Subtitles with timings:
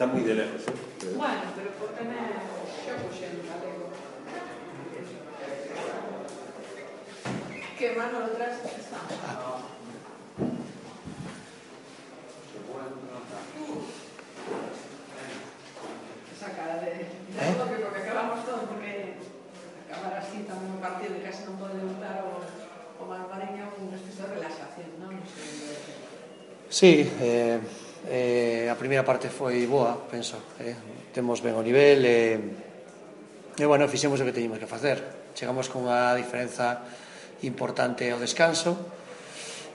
[0.00, 0.62] Está muy de lejos.
[0.62, 1.12] ¿eh?
[1.14, 2.32] Bueno, pero por tener
[2.72, 3.92] xa puxen galego.
[7.76, 8.96] Que Manolo tras está.
[16.32, 16.90] Esa cara de...
[16.96, 19.20] de bloque, porque acabamos todo, porque
[19.84, 24.24] acabar así tamén un partido que casi non pode debutar o, o Malvareña un especie
[24.24, 24.96] de relaxación,
[25.28, 27.60] sei, Sí, eh,
[28.08, 30.76] eh, a primeira parte foi boa, penso, eh?
[31.12, 35.28] temos ben o nivel e, eh, e bueno, fixemos o que teñimos que facer.
[35.36, 36.80] Chegamos con unha diferenza
[37.44, 38.72] importante ao descanso.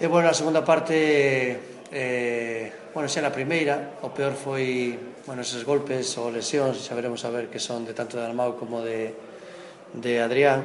[0.00, 4.96] E bueno, a segunda parte eh, bueno, xa na primeira, o peor foi,
[5.28, 8.56] bueno, esos golpes ou lesións, xa veremos a ver que son de tanto de Armau
[8.56, 9.12] como de,
[9.92, 10.64] de Adrián.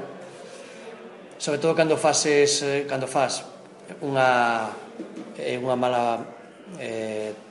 [1.36, 3.44] Sobre todo cando fases, eh, cando fas
[4.06, 4.70] unha,
[5.42, 6.22] eh, unha mala
[6.78, 7.48] eh,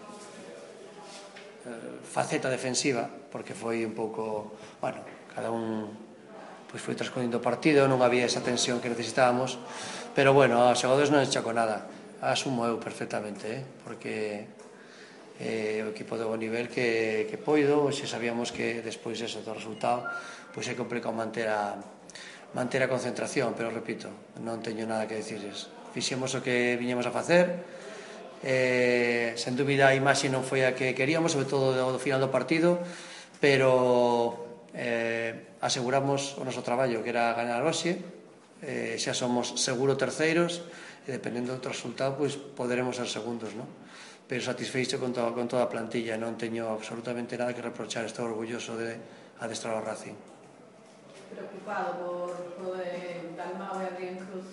[1.69, 5.92] Eh, faceta defensiva, porque foi un pouco, bueno, cada un
[6.69, 9.56] pois foi transcurrindo o partido, non había esa tensión que necesitábamos,
[10.12, 11.89] pero bueno, aos xogadores non chaco nada,
[12.24, 13.61] asumo eu perfectamente, eh?
[13.84, 14.48] porque
[15.41, 20.05] eh, o equipo do nivel que, que poido, xe sabíamos que despois eso do resultado,
[20.52, 21.77] pois é complicado manter a,
[22.52, 24.08] manter a concentración, pero repito,
[24.41, 25.69] non teño nada que decirles.
[25.92, 27.64] Fixemos o que viñemos a facer,
[28.42, 32.30] eh, sen dúbida a imaxe non foi a que queríamos, sobre todo do final do
[32.30, 32.78] partido,
[33.42, 37.98] pero eh, aseguramos o noso traballo, que era ganar hoxe,
[38.62, 40.62] eh, xa somos seguro terceiros,
[41.08, 43.66] e dependendo do resultado, pois poderemos ser segundos, non?
[44.28, 48.28] pero satisfeito con, to con toda a plantilla, non teño absolutamente nada que reprochar, estou
[48.28, 48.92] orgulloso de
[49.40, 50.12] adestrar o Racing.
[51.32, 52.76] Preocupado por, por
[53.32, 54.46] Dalmao e Adrián Cruz?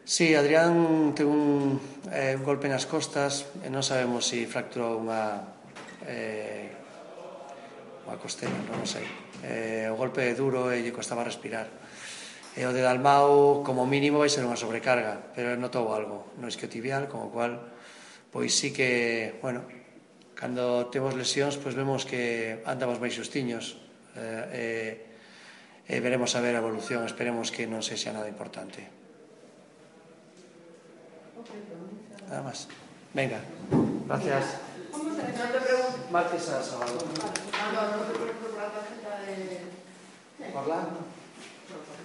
[0.00, 1.76] Sí, Adrián ten un,
[2.10, 5.46] eh, un golpe nas costas e non sabemos se si fracturou unha
[6.06, 6.74] eh,
[8.10, 9.06] unha costela, non sei.
[9.46, 11.70] Eh, o golpe é duro e lle costaba respirar.
[12.58, 17.06] E o de Dalmau como mínimo vai ser unha sobrecarga pero notou algo no isquiotibial
[17.06, 17.70] como cual
[18.34, 19.62] pois sí que bueno,
[20.34, 23.78] cando temos lesións pois vemos que andamos máis xustiños
[24.18, 25.06] eh,
[25.86, 28.99] eh, e veremos a ver a evolución esperemos que non sexa nada importante.
[32.28, 32.68] Nada más.
[33.14, 33.40] Venga,
[34.06, 34.44] gracias.
[34.92, 35.98] No te pregunto.
[36.10, 36.92] Martes a sábado.
[36.92, 39.70] No, no te preocupes por la tarjeta de...
[40.54, 41.00] Orlando.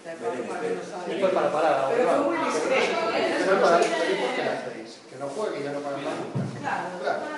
[0.04, 1.90] Pero Fue para parar.
[1.90, 2.96] fue muy discreto.
[3.06, 3.80] Fue.
[4.12, 5.00] ¿Y por qué la hacéis?
[5.10, 5.98] Que no juegue y ya no para.
[5.98, 6.88] Claro.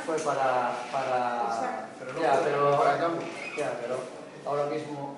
[0.05, 0.71] Fue para...
[0.91, 1.89] para...
[1.99, 2.77] Pero no ya, pero...
[2.77, 3.27] Para cambio.
[3.57, 3.99] Ya, pero
[4.45, 5.17] ahora mismo...